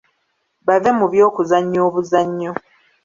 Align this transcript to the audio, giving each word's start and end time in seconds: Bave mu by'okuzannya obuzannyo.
Bave 0.65 0.89
mu 0.99 1.05
by'okuzannya 1.11 1.79
obuzannyo. 1.87 2.51